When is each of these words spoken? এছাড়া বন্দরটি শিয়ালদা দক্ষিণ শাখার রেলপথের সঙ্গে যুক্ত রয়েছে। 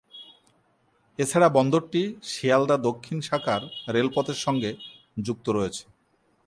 এছাড়া 1.19 1.47
বন্দরটি 1.49 2.01
শিয়ালদা 2.23 2.77
দক্ষিণ 2.87 3.17
শাখার 3.21 3.61
রেলপথের 3.93 4.39
সঙ্গে 4.45 4.71
যুক্ত 5.17 5.45
রয়েছে। 5.49 5.83